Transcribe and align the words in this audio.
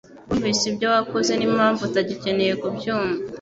wumvise 0.27 0.63
ibyo 0.71 0.87
wakoze 0.93 1.31
n'impamvu 1.35 1.81
utagikeneye 1.83 2.53
kubyumva.” 2.61 3.19